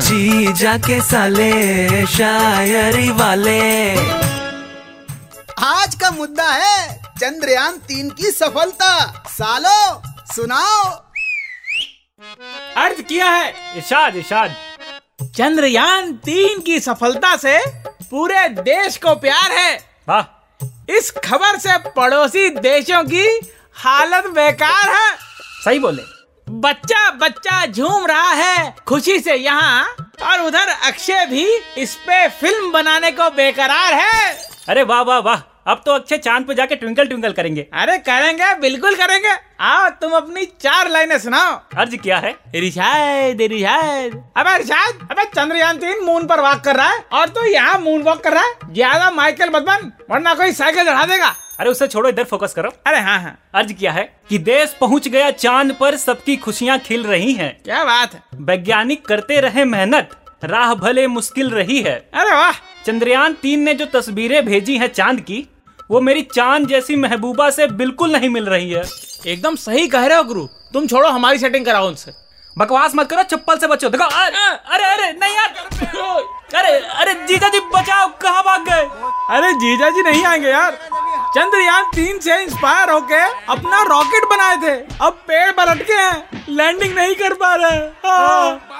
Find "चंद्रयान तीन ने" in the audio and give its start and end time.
62.86-63.74